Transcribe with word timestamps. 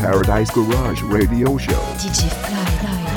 Paradise 0.00 0.50
Garage 0.52 1.02
Radio 1.02 1.58
Show. 1.58 1.72
DJ 1.98 2.30
Fly. 2.30 3.09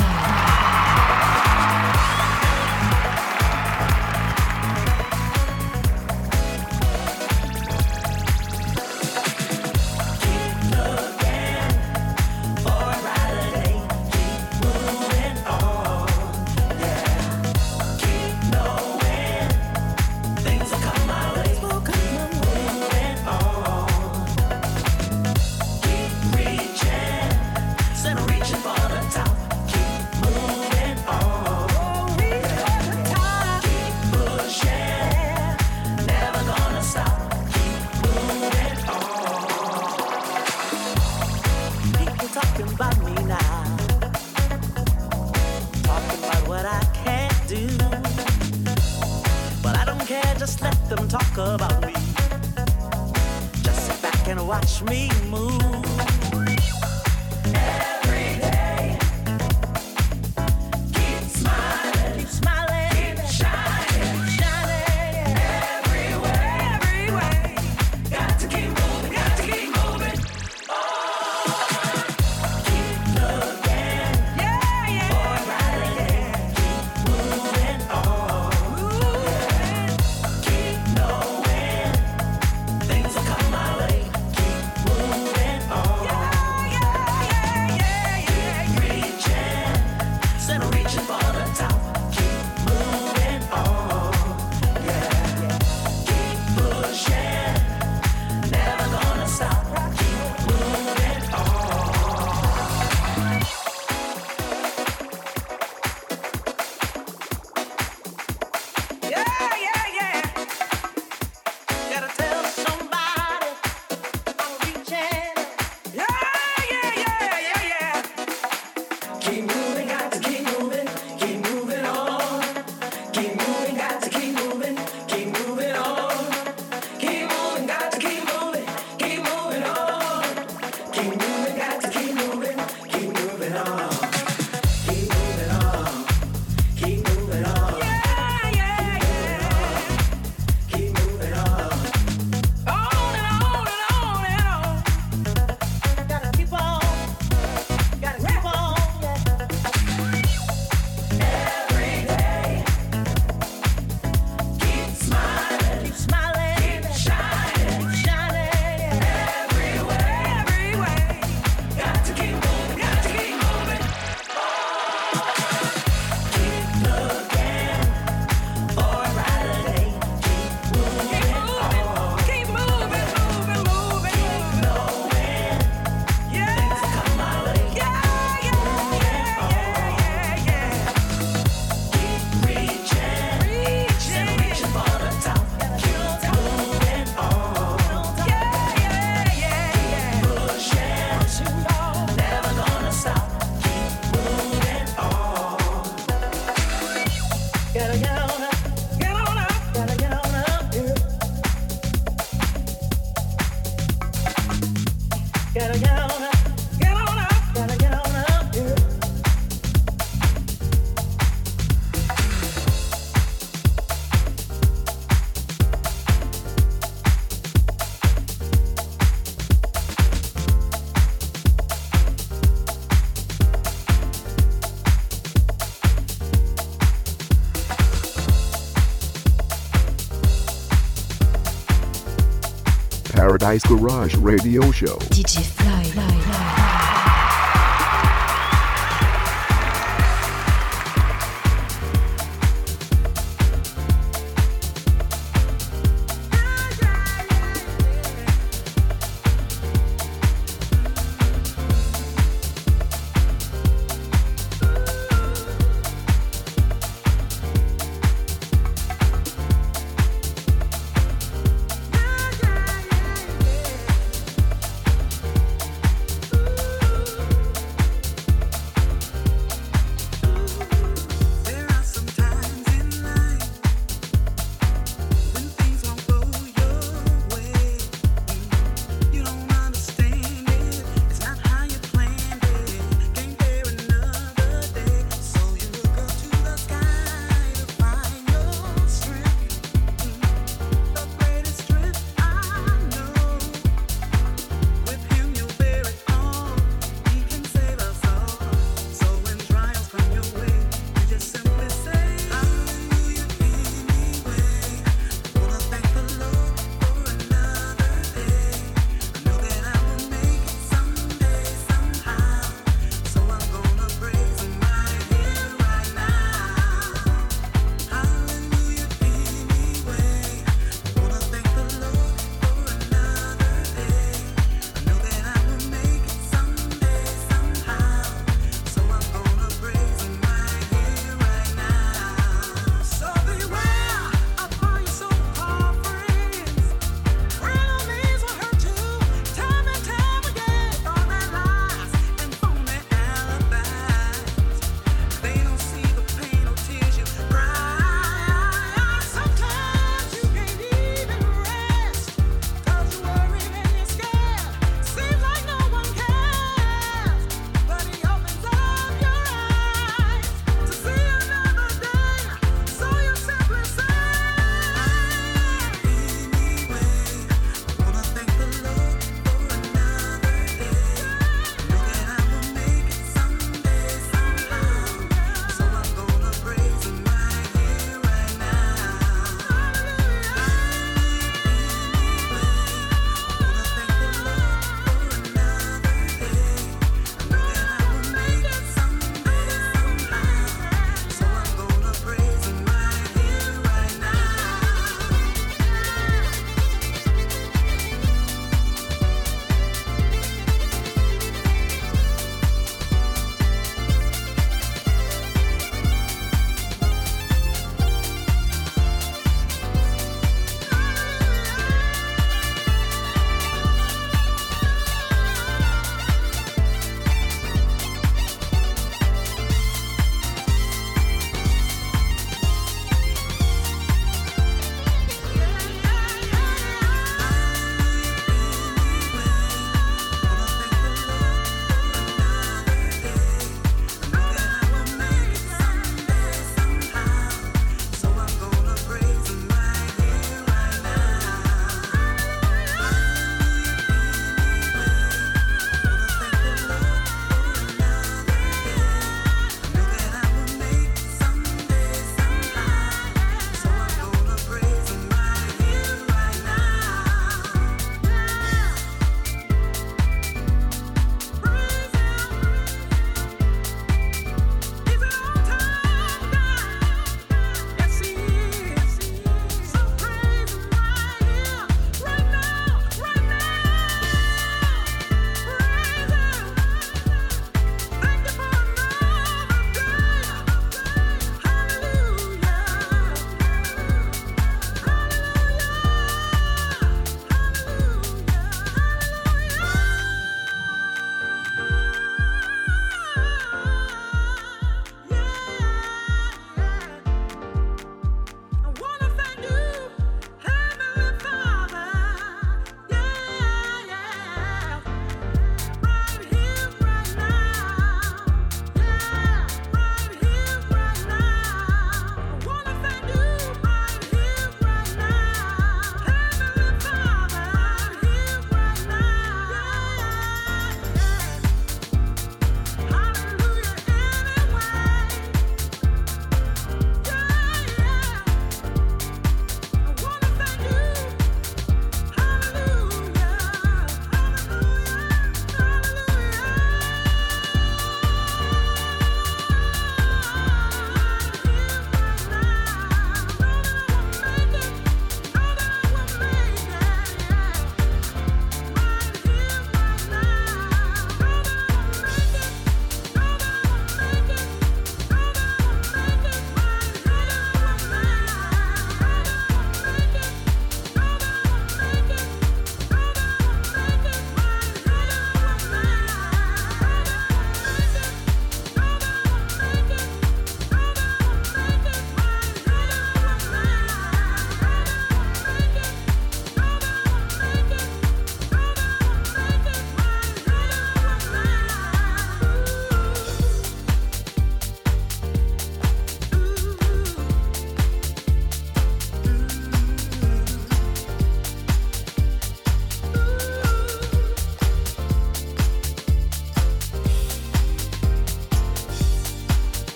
Paradise 233.54 233.70
Garage 233.70 234.16
Radio 234.16 234.72
Show. 234.72 234.98
DJ 235.12 235.44
Fly. 235.44 235.84
Fly. 235.84 236.33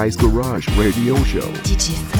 Paradise 0.00 0.16
Garage 0.16 0.66
Radio 0.78 1.14
Show. 1.24 1.52
DJ 1.62 2.19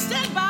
stand 0.00 0.34
by 0.34 0.49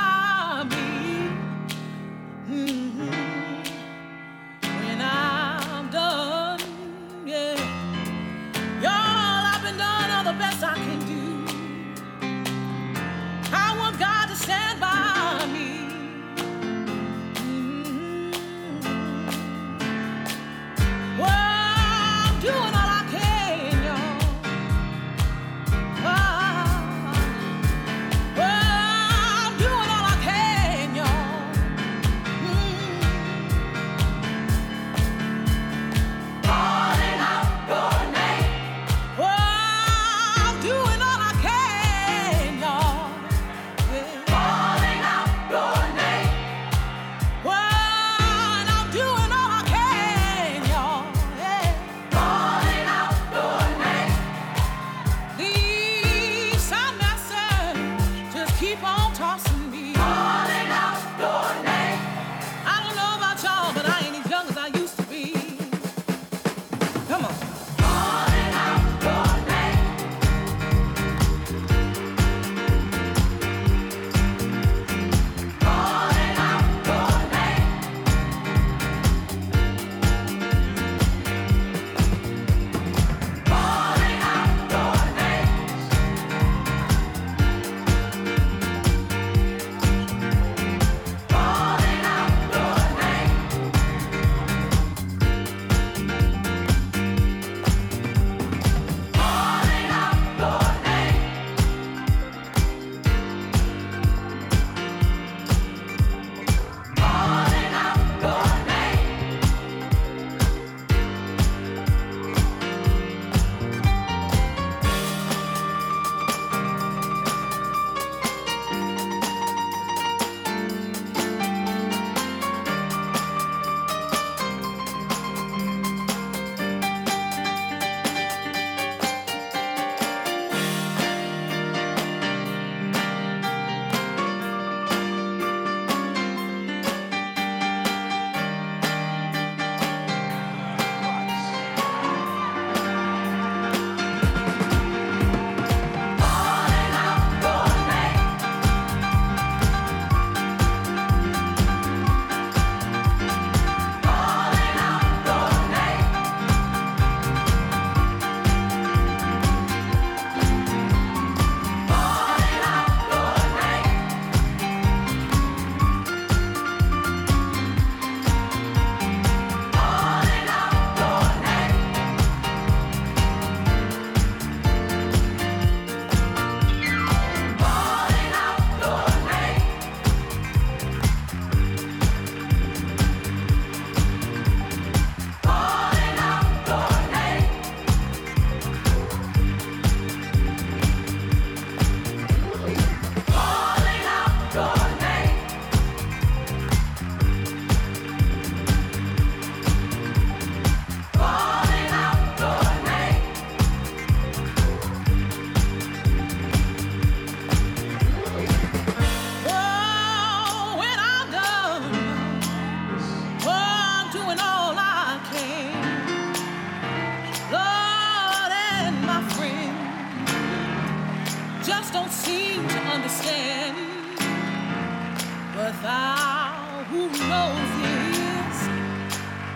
who 225.82 227.08
knows 227.08 227.70
this, 227.80 228.68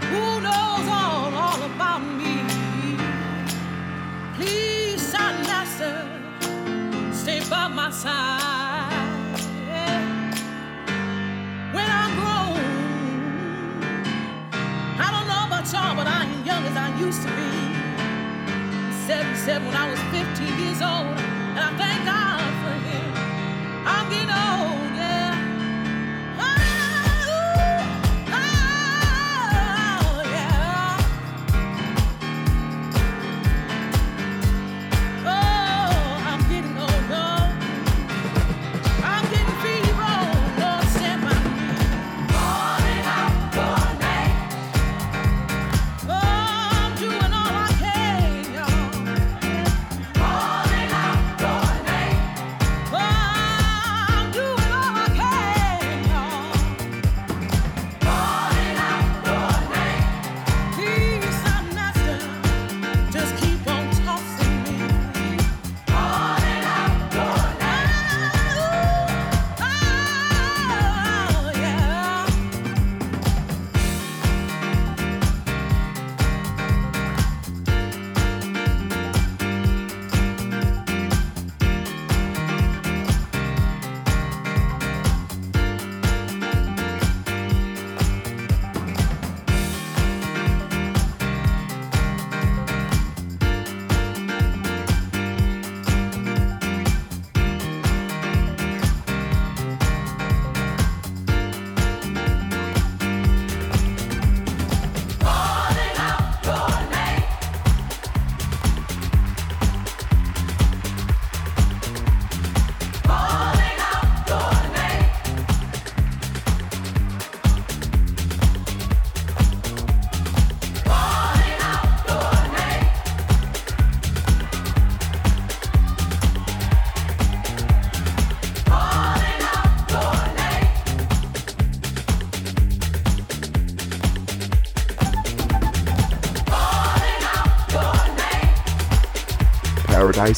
who 0.09 0.41
knows 0.41 0.87
all, 0.89 1.35
all 1.35 1.63
about 1.63 2.01
me. 2.01 2.97
Please, 4.35 5.03
Son 5.03 5.45
stay 7.13 7.41
by 7.51 7.69
my 7.69 7.91
side. 7.91 8.93
When 11.73 11.89
I'm 11.91 12.15
grown, 12.21 12.61
I 14.99 15.09
don't 15.11 15.27
know 15.29 15.45
about 15.47 15.71
y'all, 15.73 15.95
but 15.95 16.07
I 16.07 16.25
ain't 16.25 16.47
young 16.47 16.65
as 16.65 16.77
I 16.77 16.89
used 16.99 17.23
to 17.23 17.29
be. 17.29 17.75
77 19.07 19.67
when 19.67 19.77
I 19.77 19.91
was 19.91 20.01
15 20.09 20.59
years 20.63 20.81
old, 20.81 21.19
and 21.53 21.61
I 21.61 21.71
thank 21.77 22.05
God 22.07 22.41
for 22.63 22.75
him. 22.89 23.13
I'm 23.85 24.09
getting 24.09 24.31
old, 24.31 24.84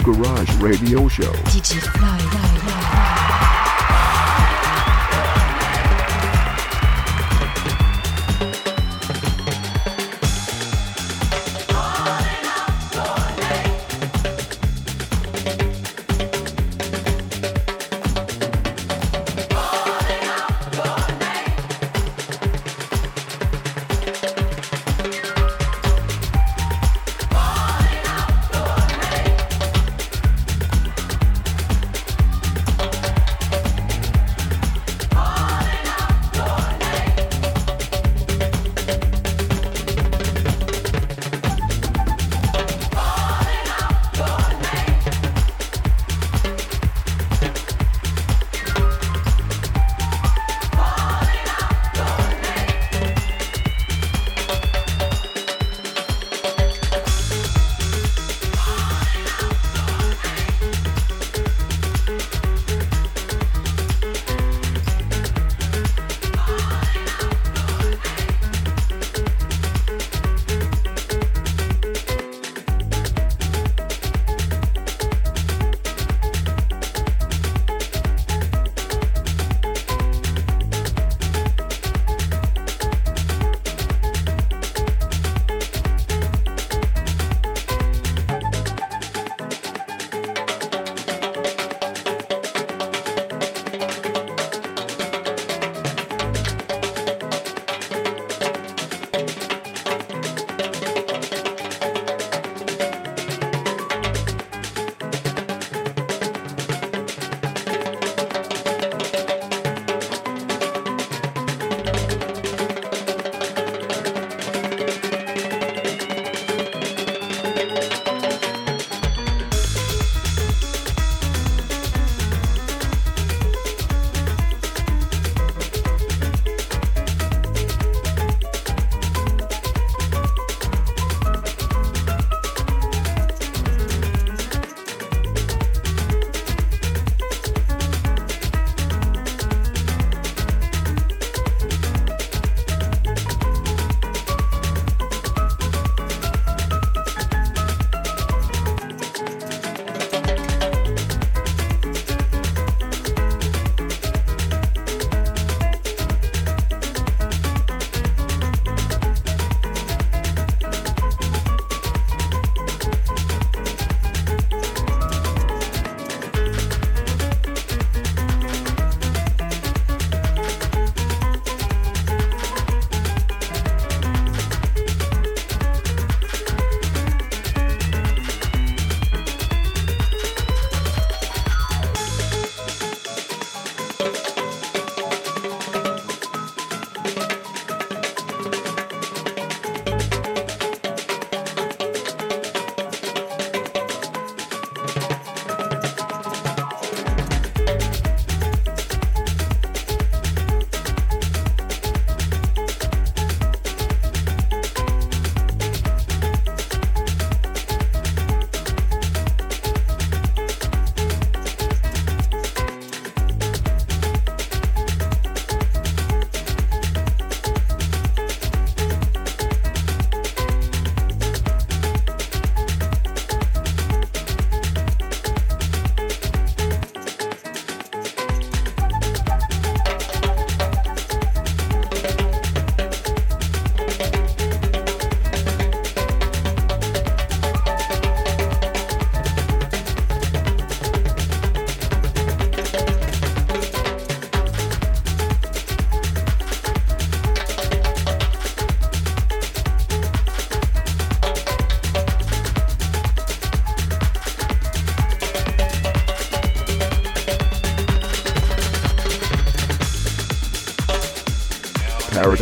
Garage 0.02 0.50
Radio 0.60 1.08
Show. 1.08 1.32
DJ 1.50 1.80
Fly. 1.80 2.45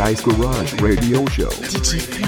Paradise 0.05 0.23
Garage 0.23 0.83
Radio 0.83 1.25
Show. 1.29 2.24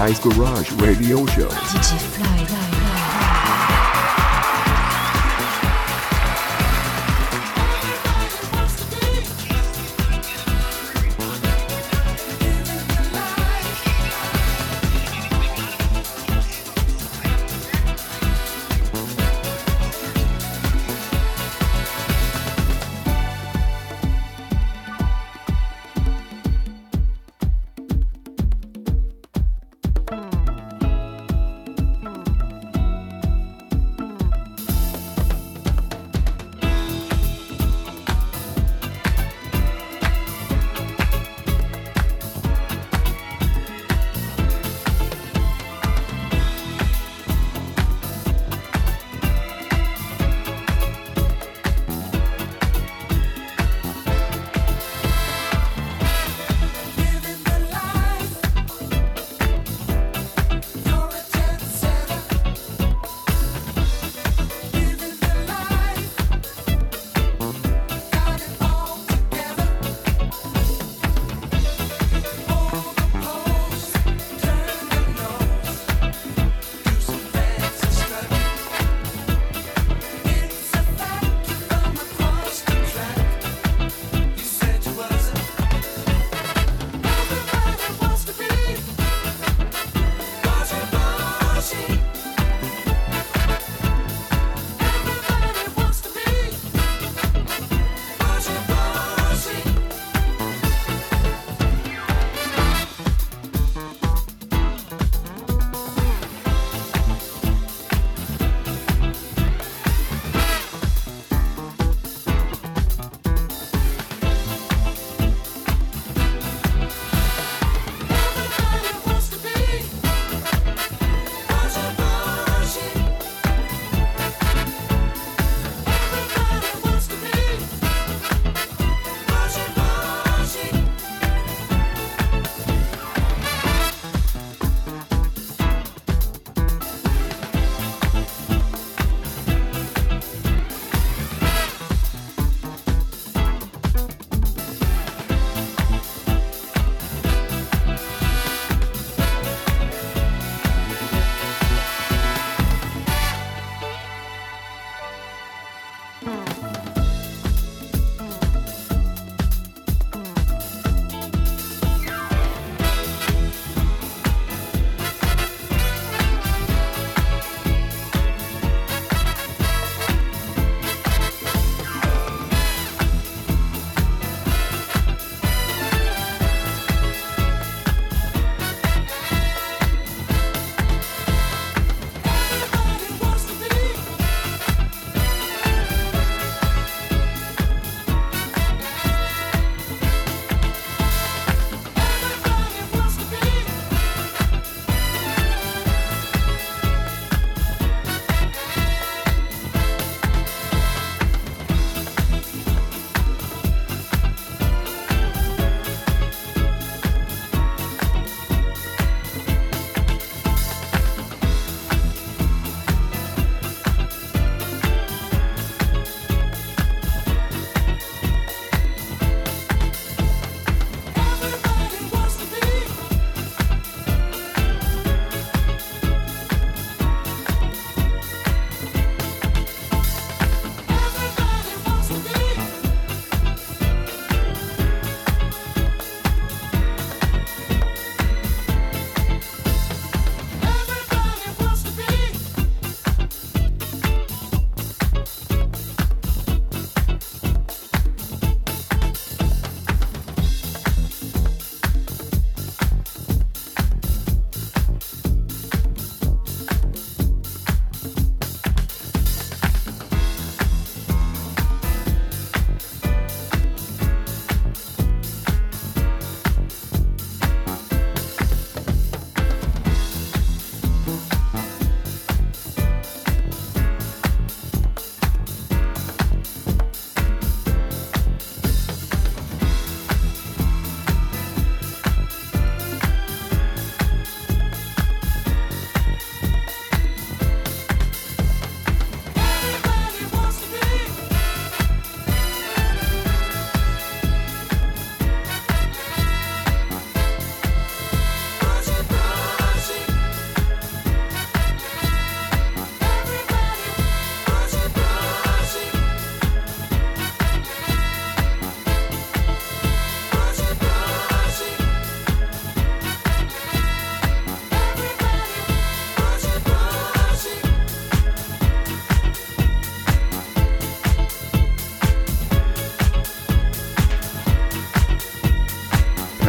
Paradise 0.00 0.20
Garage 0.20 0.72
Radio 0.80 1.26
Show. 1.26 2.39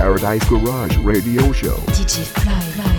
Paradise 0.02 0.44
Garage 0.50 0.98
Radio 0.98 1.52
Show. 1.52 1.76
DJ 1.94 2.24
Fly. 2.24 2.91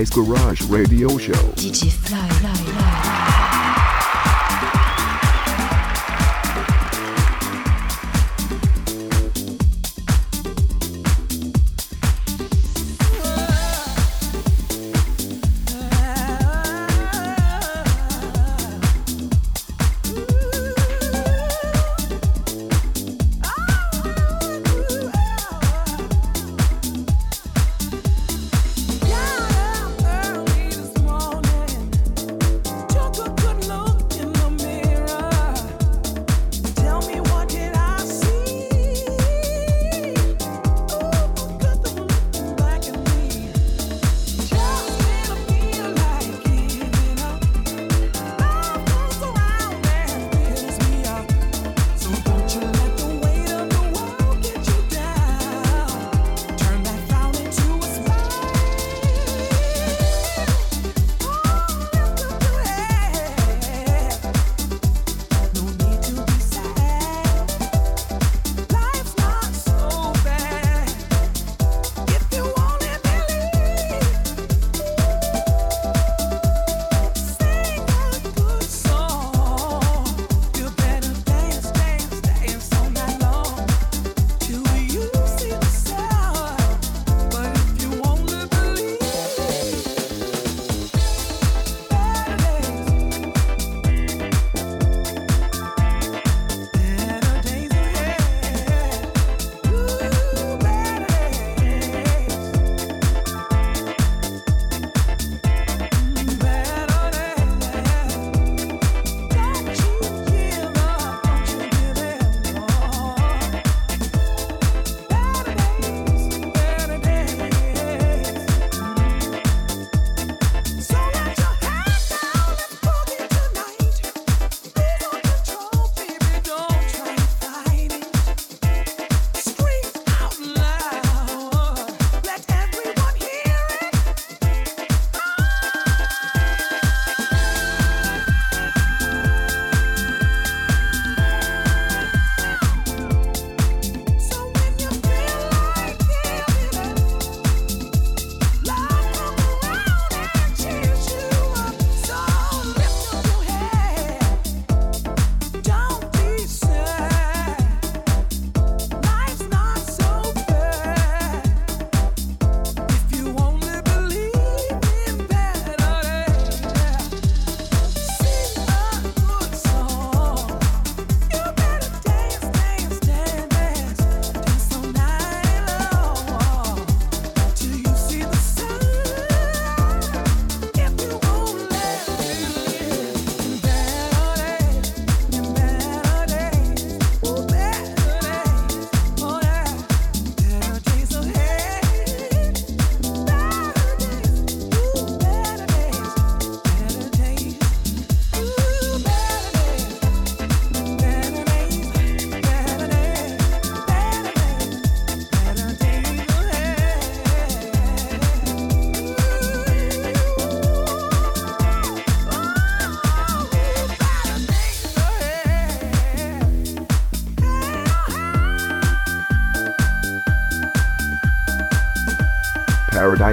Ice 0.00 0.08
Garage 0.08 0.62
Radio 0.62 1.18
Show. 1.18 1.34
DJ 1.56 1.92
Fly. 1.92 2.29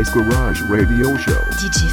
Garage 0.06 0.62
Radio 0.62 1.18
Show. 1.18 1.41
DJ 1.58 1.89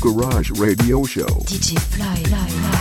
Garage 0.00 0.50
Radio 0.52 1.04
Show. 1.04 1.26
DJ 1.44 1.78
Fly. 1.78 2.16
Fly, 2.16 2.46
Fly. 2.46 2.71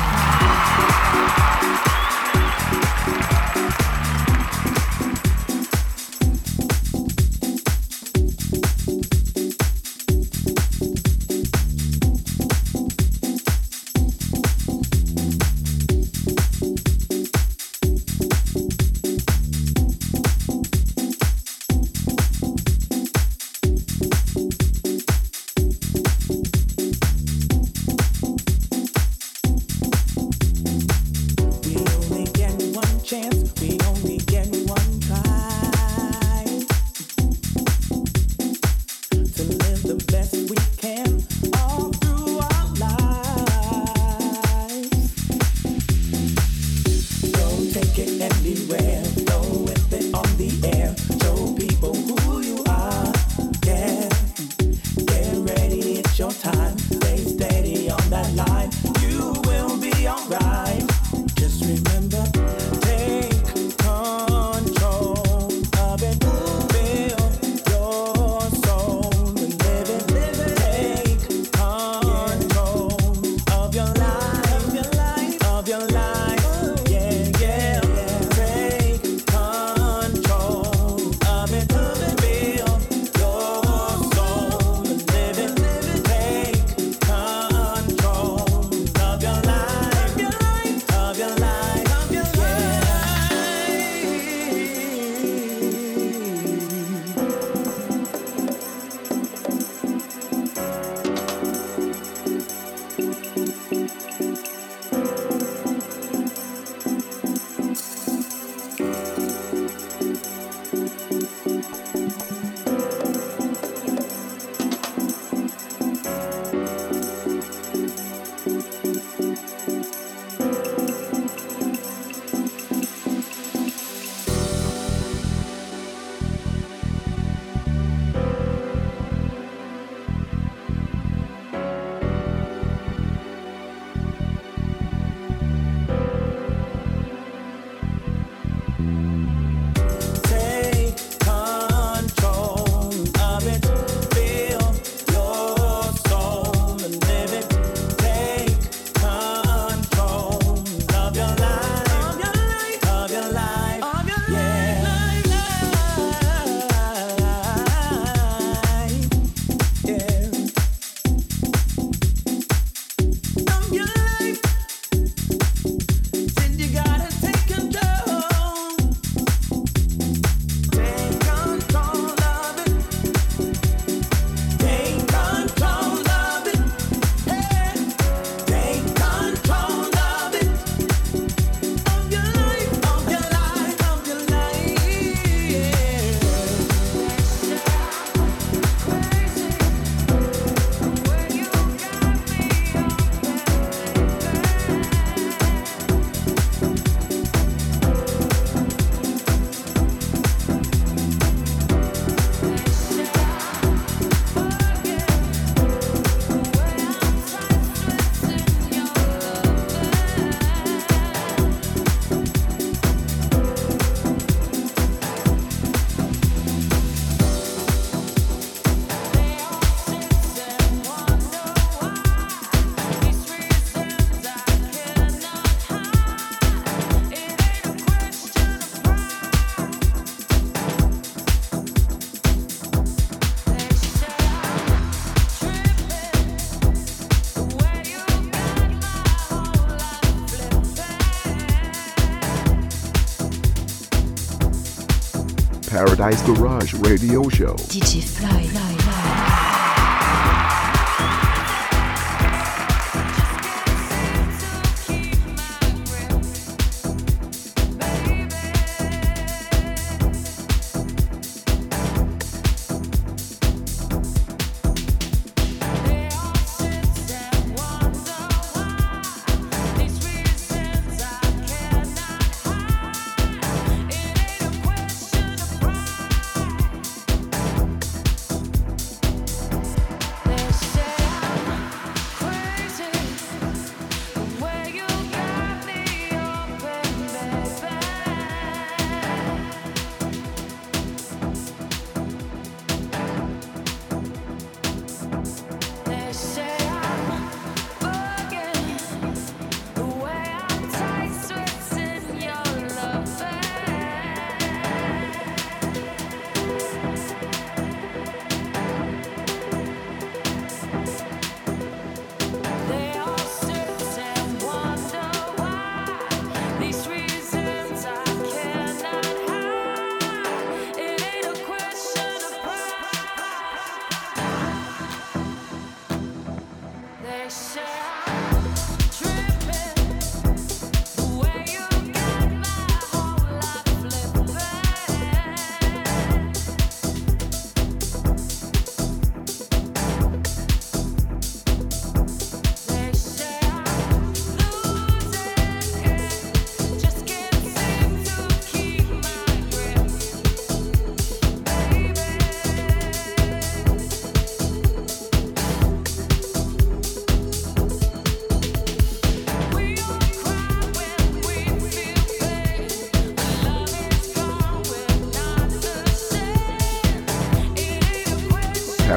Paradise 246.02 246.24
Garage 246.24 246.74
Radio 246.74 247.30
Show. 247.30 247.54
DJ 247.70 248.02
Floyd. 248.02 248.61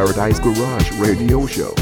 Paradise 0.04 0.38
Garage 0.38 0.90
Radio 1.00 1.46
Show. 1.46 1.72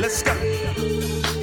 Let's 0.00 0.22
go. 0.22 0.32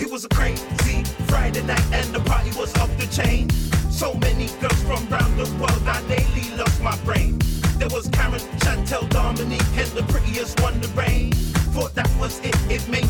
It 0.02 0.10
was 0.10 0.26
a 0.26 0.30
crazy 0.30 1.04
Friday 1.28 1.62
night 1.62 1.94
and 1.94 2.08
the 2.10 2.20
party 2.22 2.50
was 2.58 2.76
up 2.78 2.90
the 2.98 3.06
chain. 3.06 3.52
So 3.92 4.16
many 4.16 4.48
girls 4.60 4.82
from 4.82 5.08
around 5.14 5.38
the 5.38 5.46
world, 5.62 5.84
I 5.86 6.02
daily 6.08 6.58
lost 6.58 6.82
my 6.82 6.98
brain. 7.06 7.38
There 7.78 7.90
was 7.90 8.08
Karen, 8.08 8.42
Chantel, 8.58 9.08
Dominique, 9.12 9.62
and 9.78 9.92
the 9.92 10.02
prettiest 10.12 10.60
one, 10.62 10.82
to 10.82 10.88
rain. 10.98 11.34
Thought 11.76 11.94
that 11.94 12.10
was 12.20 12.40
it, 12.40 12.58
it 12.68 12.82
made 12.90 13.07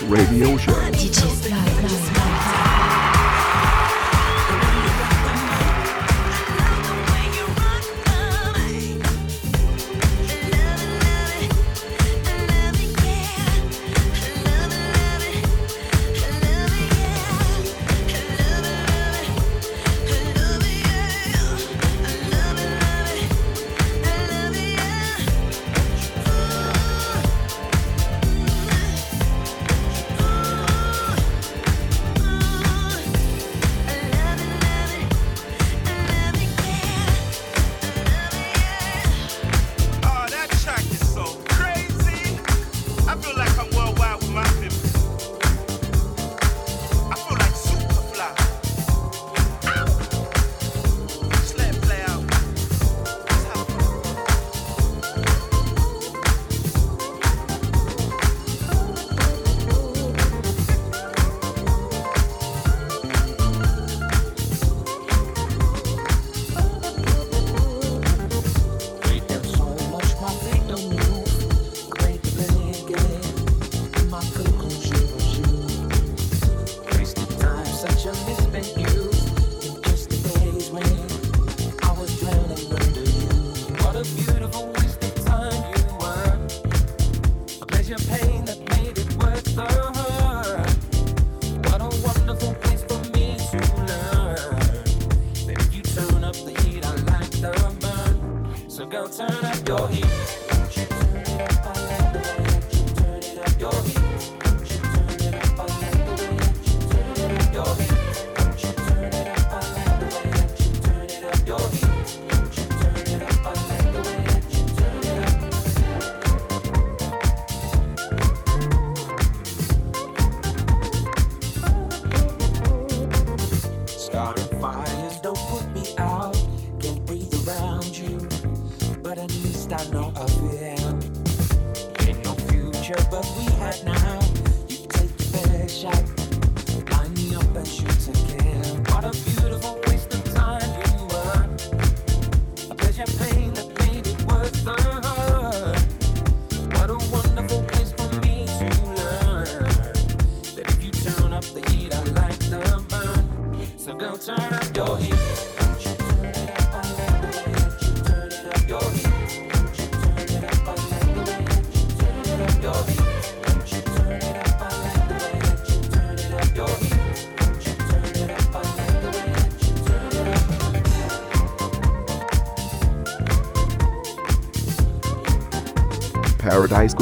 Radio 0.00 0.56
Show. 0.56 0.81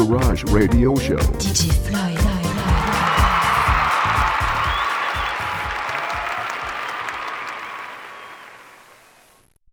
Garage 0.07 0.45
Radio 0.45 0.97
Show. 0.97 1.19
DJ 1.39 1.90